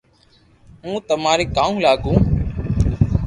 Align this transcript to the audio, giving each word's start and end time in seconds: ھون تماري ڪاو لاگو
ھون 0.81 0.95
تماري 1.07 1.45
ڪاو 1.57 1.71
لاگو 1.85 2.13